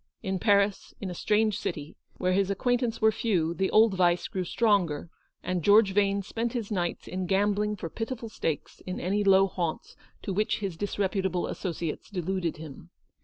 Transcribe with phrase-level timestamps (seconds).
[0.23, 4.43] In Paris, in a strange city, where his acquaintance were few, the old vice grew
[4.45, 5.11] stronger,
[5.43, 9.95] and George Vane spent his nights in gambling for pitiful stakes in any low haunts
[10.23, 12.89] to which his disreputable associates de luded him.